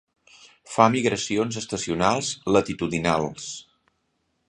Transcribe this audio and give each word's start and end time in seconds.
Fa 0.75 0.87
migracions 0.95 1.61
estacionals 1.63 2.33
latitudinals. 2.57 3.51